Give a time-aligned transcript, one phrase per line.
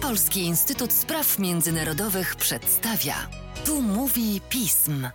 [0.00, 3.14] Polski Instytut Spraw Międzynarodowych przedstawia.
[3.64, 5.08] Tu mówi pism.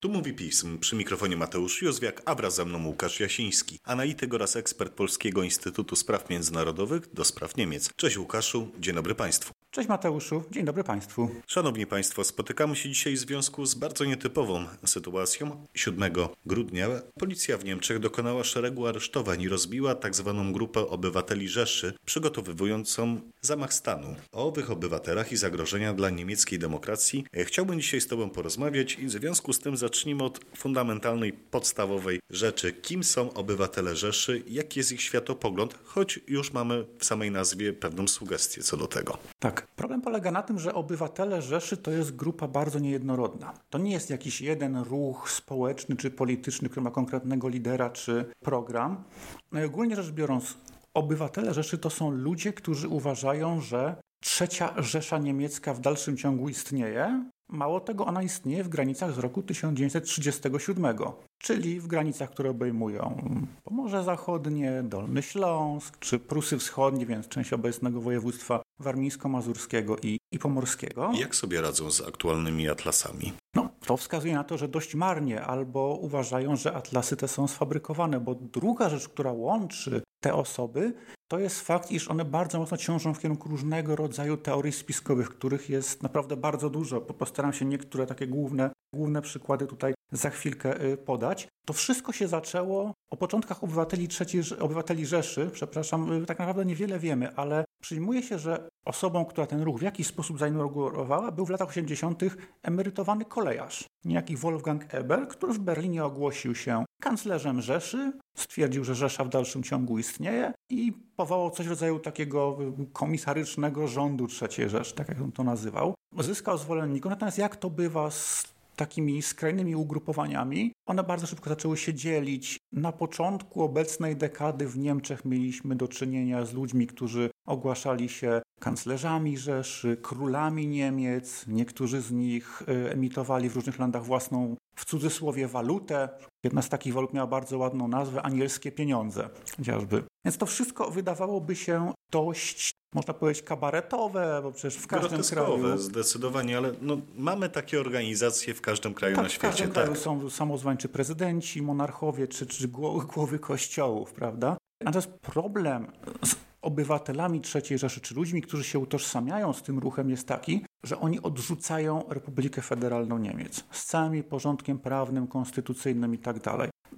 [0.00, 0.78] Tu mówi pism.
[0.78, 5.96] Przy mikrofonie Mateusz Józwiak, a wraz ze mną Łukasz Jasiński, analityk oraz ekspert Polskiego Instytutu
[5.96, 7.90] Spraw Międzynarodowych do spraw Niemiec.
[7.96, 9.61] Cześć Łukaszu, dzień dobry Państwu.
[9.74, 11.30] Cześć Mateuszu, dzień dobry Państwu.
[11.46, 15.66] Szanowni Państwo, spotykamy się dzisiaj w związku z bardzo nietypową sytuacją.
[15.74, 16.12] 7
[16.46, 16.88] grudnia
[17.18, 20.34] policja w Niemczech dokonała szeregu aresztowań i rozbiła tzw.
[20.36, 24.16] Tak grupę obywateli Rzeszy, przygotowywującą zamach stanu.
[24.32, 29.10] O owych obywatelach i zagrożenia dla niemieckiej demokracji chciałbym dzisiaj z Tobą porozmawiać i w
[29.10, 32.72] związku z tym zacznijmy od fundamentalnej, podstawowej rzeczy.
[32.72, 38.08] Kim są obywatele Rzeszy, jaki jest ich światopogląd, choć już mamy w samej nazwie pewną
[38.08, 39.18] sugestię co do tego.
[39.38, 43.54] Tak, Problem polega na tym, że obywatele Rzeszy to jest grupa bardzo niejednorodna.
[43.70, 49.04] To nie jest jakiś jeden ruch społeczny czy polityczny, który ma konkretnego lidera czy program.
[49.52, 50.56] No ogólnie rzecz biorąc,
[50.94, 57.24] obywatele Rzeszy to są ludzie, którzy uważają, że trzecia Rzesza Niemiecka w dalszym ciągu istnieje.
[57.52, 60.96] Mało tego, ona istnieje w granicach z roku 1937,
[61.38, 63.30] czyli w granicach, które obejmują
[63.64, 71.10] Pomorze Zachodnie, Dolny Śląsk czy Prusy Wschodnie, więc część obecnego województwa warmińsko-mazurskiego i, i pomorskiego.
[71.14, 73.32] Jak sobie radzą z aktualnymi atlasami?
[73.54, 78.20] No, to wskazuje na to, że dość marnie, albo uważają, że atlasy te są sfabrykowane,
[78.20, 80.94] bo druga rzecz, która łączy te osoby,
[81.32, 85.70] to jest fakt, iż one bardzo mocno ciążą w kierunku różnego rodzaju teorii spiskowych, których
[85.70, 87.00] jest naprawdę bardzo dużo.
[87.00, 91.48] Postaram się niektóre takie główne, główne przykłady tutaj za chwilkę y, podać.
[91.66, 95.50] To wszystko się zaczęło o początkach obywateli, trzeciej, obywateli Rzeszy.
[95.52, 99.82] Przepraszam, y, tak naprawdę niewiele wiemy, ale przyjmuje się, że osobą, która ten ruch w
[99.82, 102.22] jakiś sposób zainaugurowała, był w latach 80.
[102.62, 103.84] emerytowany kolejarz.
[104.04, 109.62] Niejaki Wolfgang Eber, który w Berlinie ogłosił się kanclerzem Rzeszy, stwierdził, że Rzesza w dalszym
[109.62, 112.58] ciągu istnieje i powołał coś w rodzaju takiego
[112.92, 115.94] komisarycznego rządu III Rzeszy, tak jak on to nazywał.
[116.18, 121.94] Zyskał zwolenników, natomiast jak to bywa z takimi skrajnymi ugrupowaniami, one bardzo szybko zaczęły się
[121.94, 122.58] dzielić.
[122.72, 129.38] Na początku obecnej dekady w Niemczech mieliśmy do czynienia z ludźmi, którzy ogłaszali się kanclerzami
[129.38, 131.44] Rzeszy, królami Niemiec.
[131.48, 136.08] Niektórzy z nich y, emitowali w różnych landach własną, w cudzysłowie, walutę.
[136.44, 140.04] Jedna z takich walut miała bardzo ładną nazwę anielskie pieniądze, chociażby.
[140.24, 145.78] Więc to wszystko wydawałoby się dość można powiedzieć kabaretowe, bo przecież w każdym kraju...
[145.78, 149.48] zdecydowanie, ale no, mamy takie organizacje w każdym kraju tak, na świecie.
[149.48, 149.84] w każdym tak.
[149.84, 154.56] kraju są samozwańczy prezydenci, monarchowie czy, czy głowy kościołów, prawda?
[154.84, 155.92] Natomiast problem
[156.24, 161.00] z obywatelami III Rzeszy, czy ludźmi, którzy się utożsamiają z tym ruchem, jest taki, że
[161.00, 166.32] oni odrzucają Republikę Federalną Niemiec z całym jej porządkiem prawnym, konstytucyjnym i tak.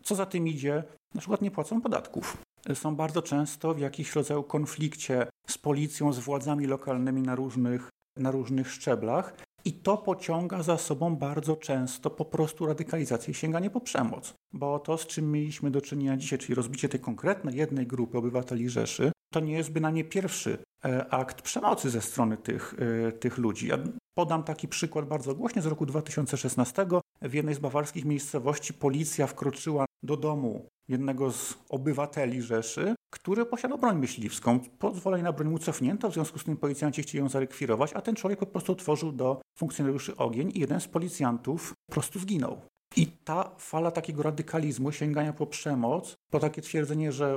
[0.03, 0.85] Co za tym idzie?
[1.15, 2.37] Na przykład nie płacą podatków.
[2.75, 7.89] Są bardzo często w jakiś rodzaju konflikcie z policją, z władzami lokalnymi na różnych,
[8.19, 9.35] na różnych szczeblach.
[9.65, 14.35] I to pociąga za sobą bardzo często po prostu radykalizację i sięganie po przemoc.
[14.53, 18.69] Bo to, z czym mieliśmy do czynienia dzisiaj, czyli rozbicie tej konkretnej jednej grupy obywateli
[18.69, 22.75] Rzeszy, to nie jest bynajmniej pierwszy e, akt przemocy ze strony tych,
[23.09, 23.69] e, tych ludzi.
[23.69, 23.79] Ja
[24.15, 26.87] podam taki przykład bardzo głośny z roku 2016.
[27.23, 33.79] W jednej z bawarskich miejscowości policja wkroczyła do domu jednego z obywateli Rzeszy, który posiadał
[33.79, 34.61] broń myśliwską.
[34.79, 38.15] Pozwolenie na broń mu cofnięto, w związku z tym policjanci chcieli ją zarekwirować, a ten
[38.15, 42.61] człowiek po prostu otworzył do funkcjonariuszy ogień i jeden z policjantów po prostu zginął.
[42.97, 47.35] I ta fala takiego radykalizmu, sięgania po przemoc, po takie twierdzenie, że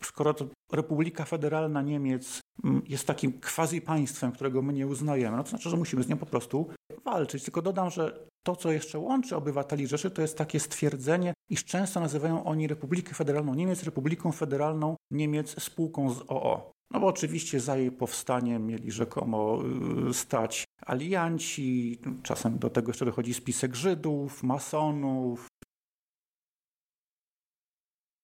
[0.00, 5.36] y, skoro to Republika Federalna Niemiec mm, jest takim quasi państwem, którego my nie uznajemy,
[5.36, 6.68] no to znaczy, że musimy z nią po prostu
[7.04, 7.44] walczyć.
[7.44, 12.00] Tylko dodam, że to, co jeszcze łączy obywateli Rzeszy, to jest takie stwierdzenie, iż często
[12.00, 16.72] nazywają oni Republikę Federalną Niemiec Republiką Federalną Niemiec spółką z OO.
[16.90, 19.62] No bo oczywiście za jej powstanie mieli rzekomo
[20.10, 25.46] y, stać alianci, czasem do tego jeszcze dochodzi spisek Żydów, masonów.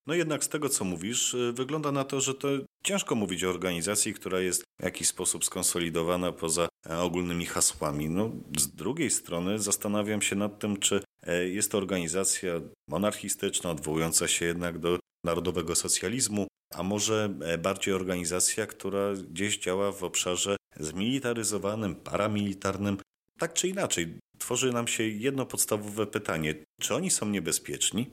[0.07, 2.47] No jednak z tego, co mówisz, y, wygląda na to, że to
[2.85, 8.09] ciężko mówić o organizacji, która jest w jakiś sposób skonsolidowana poza e, ogólnymi hasłami.
[8.09, 12.53] No, z drugiej strony zastanawiam się nad tym, czy e, jest to organizacja
[12.89, 19.91] monarchistyczna, odwołująca się jednak do narodowego socjalizmu, a może e, bardziej organizacja, która gdzieś działa
[19.91, 22.97] w obszarze zmilitaryzowanym, paramilitarnym.
[23.39, 28.09] Tak czy inaczej, tworzy nam się jedno podstawowe pytanie: czy oni są niebezpieczni?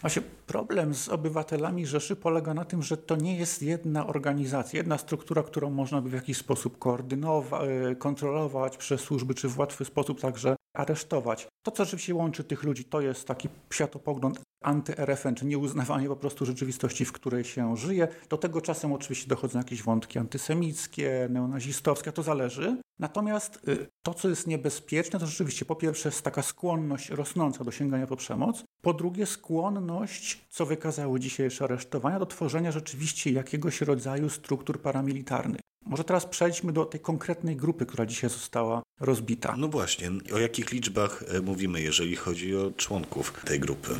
[0.00, 4.98] Właśnie problem z obywatelami Rzeszy polega na tym, że to nie jest jedna organizacja, jedna
[4.98, 9.84] struktura, którą można by w jakiś sposób koordynować, e, kontrolować przez służby, czy w łatwy
[9.84, 11.48] sposób także aresztować.
[11.62, 16.46] To, co rzeczywiście łączy tych ludzi, to jest taki światopogląd anty-RFN, czy nieuznawanie po prostu
[16.46, 18.08] rzeczywistości, w której się żyje.
[18.28, 22.76] Do tego czasem oczywiście dochodzą jakieś wątki antysemickie, neonazistowskie, to zależy.
[22.98, 27.70] Natomiast y, to, co jest niebezpieczne, to rzeczywiście po pierwsze jest taka skłonność rosnąca do
[27.70, 34.30] sięgania po przemoc, po drugie skłonność, co wykazały dzisiejsze aresztowania, do tworzenia rzeczywiście jakiegoś rodzaju
[34.30, 35.60] struktur paramilitarnych.
[35.88, 39.54] Może teraz przejdźmy do tej konkretnej grupy, która dzisiaj została rozbita.
[39.56, 43.90] No właśnie, o jakich liczbach e, mówimy, jeżeli chodzi o członków tej grupy?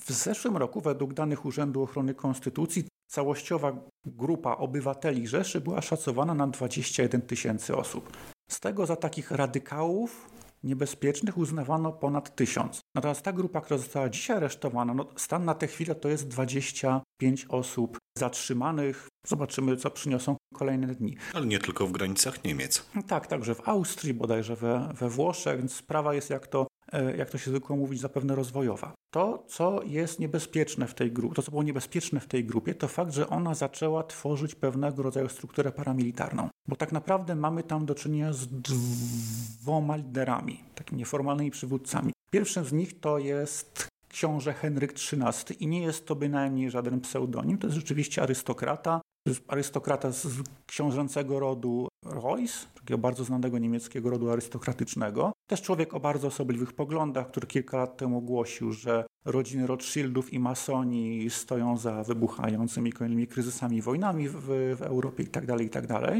[0.00, 6.46] W zeszłym roku, według danych Urzędu Ochrony Konstytucji, całościowa grupa obywateli Rzeszy była szacowana na
[6.46, 8.16] 21 tysięcy osób.
[8.50, 10.30] Z tego za takich radykałów
[10.64, 12.80] niebezpiecznych uznawano ponad tysiąc.
[12.94, 17.46] Natomiast ta grupa, która została dzisiaj aresztowana, no stan na tę chwilę to jest 25
[17.48, 19.08] osób zatrzymanych.
[19.26, 21.16] Zobaczymy, co przyniosą kolejne dni.
[21.34, 22.86] Ale nie tylko w granicach Niemiec.
[23.06, 27.30] Tak, także w Austrii, bodajże we, we Włoszech, więc sprawa jest, jak to, e, jak
[27.30, 28.94] to się zwykło mówić, zapewne rozwojowa.
[29.10, 32.88] To, co jest niebezpieczne w tej grupie, to, co było niebezpieczne w tej grupie, to
[32.88, 36.48] fakt, że ona zaczęła tworzyć pewnego rodzaju strukturę paramilitarną.
[36.68, 42.12] Bo tak naprawdę mamy tam do czynienia z dwoma liderami, takimi nieformalnymi przywódcami.
[42.30, 47.58] Pierwszym z nich to jest książę Henryk XIII i nie jest to bynajmniej żaden pseudonim,
[47.58, 49.00] to jest rzeczywiście arystokrata,
[49.48, 50.26] arystokrata z
[50.66, 55.32] książęcego rodu Reuss, takiego bardzo znanego niemieckiego rodu arystokratycznego.
[55.46, 60.38] Też człowiek o bardzo osobliwych poglądach, który kilka lat temu ogłosił, że rodziny Rothschildów i
[60.38, 64.40] masoni stoją za wybuchającymi kolejnymi kryzysami, wojnami w,
[64.78, 65.88] w Europie itd., tak itd.
[65.88, 66.14] Tak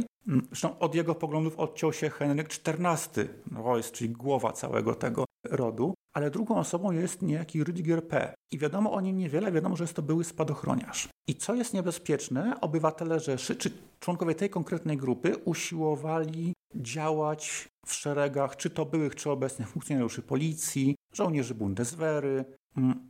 [0.48, 3.28] zresztą od jego poglądów odciął się Henryk XIV
[3.64, 8.34] Reuss, czyli głowa całego tego rodu, ale drugą osobą jest niejaki Rüdiger P.
[8.50, 11.08] I wiadomo o nim niewiele, wiadomo, że jest to były spadochroniarz.
[11.28, 13.70] I co jest niebezpieczne, obywatele Rzeszy, czy
[14.00, 20.94] członkowie tej konkretnej grupy usiłowali działać w szeregach czy to byłych, czy obecnych funkcjonariuszy policji,
[21.12, 22.44] żołnierzy Bundeswehry,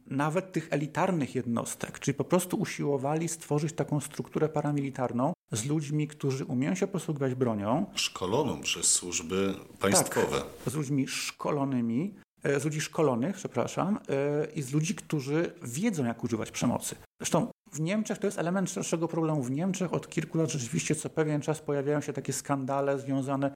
[0.07, 6.45] nawet tych elitarnych jednostek, czyli po prostu usiłowali stworzyć taką strukturę paramilitarną z ludźmi, którzy
[6.45, 7.87] umieją się posługiwać bronią.
[7.95, 10.39] Szkoloną przez służby państwowe.
[10.39, 12.15] Tak, z ludźmi szkolonymi,
[12.61, 16.97] z ludzi szkolonych, przepraszam, e, i z ludzi, którzy wiedzą, jak używać przemocy.
[17.21, 19.43] Zresztą w Niemczech to jest element szerszego problemu.
[19.43, 23.51] W Niemczech od kilku lat rzeczywiście co pewien czas pojawiają się takie skandale związane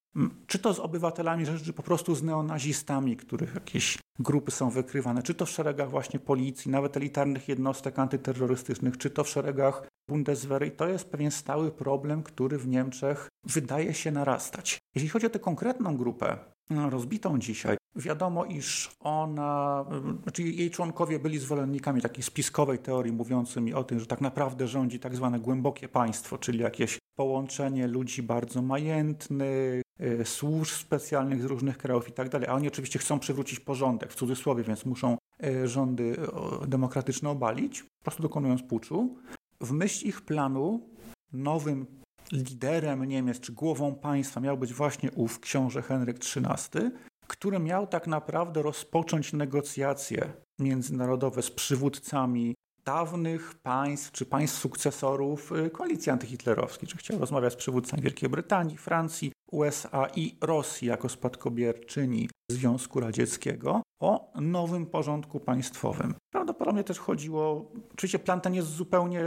[0.47, 5.35] czy to z obywatelami, czy po prostu z neonazistami, których jakieś grupy są wykrywane, czy
[5.35, 10.67] to w szeregach właśnie policji, nawet elitarnych jednostek antyterrorystycznych, czy to w szeregach Bundeswehry.
[10.67, 14.79] I to jest pewien stały problem, który w Niemczech wydaje się narastać.
[14.95, 16.39] Jeśli chodzi o tę konkretną grupę,
[16.71, 19.85] no, rozbitą dzisiaj, Wiadomo, iż ona,
[20.23, 25.01] znaczy jej członkowie byli zwolennikami takiej spiskowej teorii mówiącymi o tym, że tak naprawdę rządzi
[25.01, 31.79] tak zwane głębokie państwo, czyli jakieś połączenie ludzi bardzo majętnych, y, służb specjalnych z różnych
[31.79, 32.49] krajów i tak dalej.
[32.49, 36.17] A oni oczywiście chcą przywrócić porządek, w cudzysłowie, więc muszą y, rządy
[36.69, 39.17] demokratyczne obalić, po prostu dokonując puczu.
[39.61, 40.81] W myśl ich planu
[41.33, 41.87] nowym
[42.33, 46.91] liderem Niemiec, czy głową państwa miał być właśnie ów książę Henryk XIII,
[47.31, 52.55] który miał tak naprawdę rozpocząć negocjacje międzynarodowe z przywódcami
[52.85, 58.77] dawnych państw czy państw sukcesorów y, koalicji antyhitlerowskiej, czy chciał rozmawiać z przywódcami Wielkiej Brytanii,
[58.77, 66.15] Francji, USA i Rosji jako spadkobierczyni Związku Radzieckiego o nowym porządku państwowym.
[66.33, 69.25] Prawdopodobnie też chodziło, oczywiście plan ten jest zupełnie,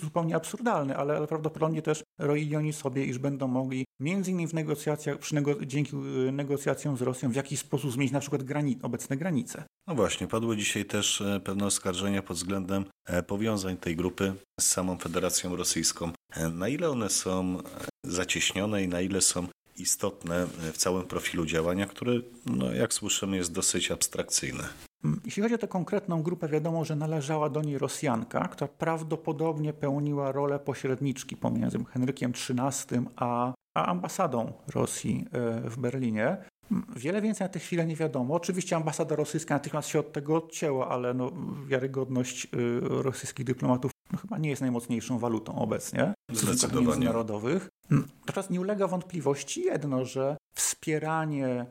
[0.00, 5.32] zupełnie absurdalny, ale prawdopodobnie też roili oni sobie, iż będą mogli między innymi w negocjacjach,
[5.32, 5.96] nego, dzięki
[6.28, 9.64] y, negocjacjom z Rosją w jakiś sposób zmienić na przykład grani, obecne granice.
[9.86, 14.66] No właśnie, padły dzisiaj też e, pewne oskarżenia pod względem e, powiązań tej grupy z
[14.66, 16.10] samą Federacją Rosyjską.
[16.36, 17.58] E, na ile one są
[18.04, 23.52] zacieśnione i na ile są istotne w całym profilu działania, który, no, jak słyszymy, jest
[23.52, 24.62] dosyć abstrakcyjny.
[25.04, 29.72] Mm, jeśli chodzi o tę konkretną grupę, wiadomo, że należała do niej Rosjanka, która prawdopodobnie
[29.72, 35.26] pełniła rolę pośredniczki pomiędzy Henrykiem XIII a, a ambasadą Rosji
[35.64, 36.36] w Berlinie.
[36.96, 38.34] Wiele więcej na tę chwilę nie wiadomo.
[38.34, 41.32] Oczywiście ambasada rosyjska natychmiast się od tego odcięła, ale no,
[41.66, 42.48] wiarygodność y,
[42.80, 47.68] rosyjskich dyplomatów no, chyba nie jest najmocniejszą walutą obecnie w stosunkach międzynarodowych.
[48.26, 51.66] Natomiast nie ulega wątpliwości jedno, że wspieranie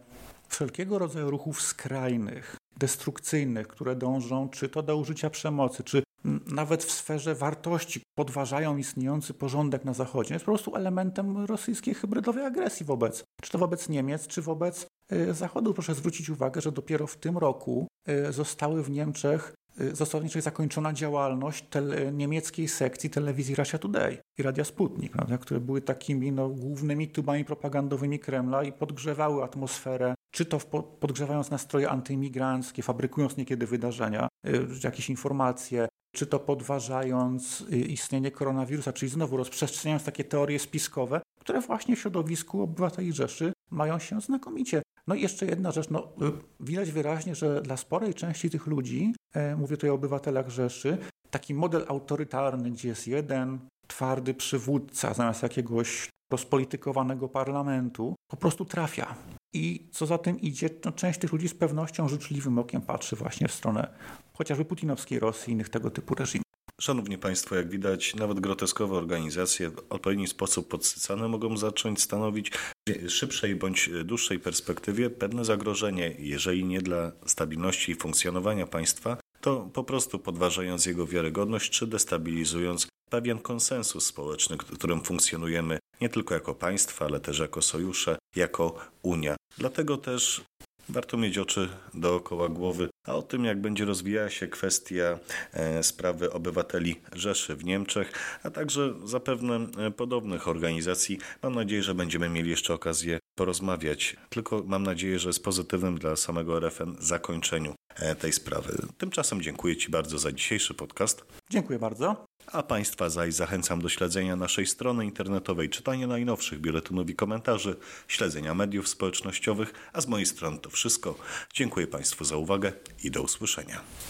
[0.47, 6.03] wszelkiego rodzaju ruchów skrajnych, destrukcyjnych, które dążą czy to do użycia przemocy, czy
[6.45, 12.45] nawet w sferze wartości podważają istniejący porządek na Zachodzie, jest po prostu elementem rosyjskiej hybrydowej
[12.45, 15.73] agresji wobec, czy to wobec Niemiec, czy wobec y, Zachodu.
[15.73, 20.41] Proszę zwrócić uwagę, że dopiero w tym roku y, zostały w Niemczech y, w Niemczech
[20.41, 26.31] zakończona działalność tele, niemieckiej sekcji telewizji Russia Today i Radia Sputnik, prawda, które były takimi
[26.31, 30.59] no, głównymi tubami propagandowymi Kremla i podgrzewały atmosferę czy to
[30.99, 38.93] podgrzewając nastroje antyimigranckie, fabrykując niekiedy wydarzenia, y, jakieś informacje, czy to podważając y, istnienie koronawirusa,
[38.93, 44.81] czyli znowu rozprzestrzeniając takie teorie spiskowe, które właśnie w środowisku obywateli Rzeszy mają się znakomicie.
[45.07, 49.13] No i jeszcze jedna rzecz, no, y, widać wyraźnie, że dla sporej części tych ludzi,
[49.33, 50.97] e, mówię tutaj o obywatelach Rzeszy,
[51.31, 59.15] taki model autorytarny, gdzie jest jeden twardy przywódca zamiast jakiegoś rozpolitykowanego parlamentu, po prostu trafia.
[59.53, 63.47] I co za tym idzie, no, część tych ludzi z pewnością życzliwym okiem patrzy właśnie
[63.47, 63.93] w stronę
[64.33, 66.50] chociażby putinowskiej Rosji i innych tego typu reżimów.
[66.81, 72.51] Szanowni Państwo, jak widać, nawet groteskowe organizacje w odpowiedni sposób podsycane mogą zacząć stanowić
[72.89, 79.69] w szybszej bądź dłuższej perspektywie pewne zagrożenie, jeżeli nie dla stabilności i funkcjonowania państwa, to
[79.73, 86.55] po prostu podważając jego wiarygodność czy destabilizując pewien konsensus społeczny, którym funkcjonujemy nie tylko jako
[86.55, 89.35] państwa, ale też jako sojusze, jako Unia.
[89.57, 90.41] Dlatego też
[90.91, 95.19] Warto mieć oczy dookoła głowy, a o tym, jak będzie rozwijała się kwestia
[95.53, 98.11] e, sprawy obywateli Rzeszy w Niemczech,
[98.43, 104.15] a także zapewne e, podobnych organizacji, mam nadzieję, że będziemy mieli jeszcze okazję porozmawiać.
[104.29, 108.77] Tylko mam nadzieję, że z pozytywnym dla samego RFN zakończeniu e, tej sprawy.
[108.97, 111.25] Tymczasem dziękuję Ci bardzo za dzisiejszy podcast.
[111.49, 112.30] Dziękuję bardzo.
[112.51, 117.75] A Państwa zaś zachęcam do śledzenia naszej strony internetowej, czytania najnowszych biuletynów i komentarzy,
[118.07, 121.15] śledzenia mediów społecznościowych, a z mojej strony to wszystko.
[121.53, 123.81] Dziękuję Państwu za uwagę i do usłyszenia.